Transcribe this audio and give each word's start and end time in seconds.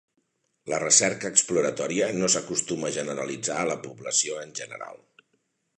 La 0.71 0.77
recerca 0.83 1.29
exploratòria 1.33 2.07
no 2.23 2.31
s'acostuma 2.37 2.91
a 2.91 2.95
generalitzar 2.99 3.61
a 3.65 3.69
la 3.73 3.79
població 3.87 4.41
en 4.47 4.57
general. 4.63 4.99